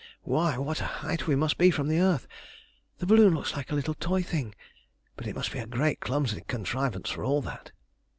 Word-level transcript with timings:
"Why, 0.23 0.57
what 0.57 0.81
a 0.81 0.85
height 0.85 1.27
we 1.27 1.35
must 1.35 1.59
be 1.59 1.69
from 1.69 1.87
the 1.87 1.99
earth! 1.99 2.27
The 2.97 3.05
balloon 3.05 3.35
looks 3.35 3.55
like 3.55 3.71
a 3.71 3.75
little 3.75 3.93
toy 3.93 4.23
thing, 4.23 4.55
but 5.15 5.27
it 5.27 5.35
must 5.35 5.51
be 5.51 5.59
a 5.59 5.67
great 5.67 5.99
clumsy 5.99 6.41
contrivance 6.47 7.11
for 7.11 7.23
all 7.23 7.43
that." 7.43 7.71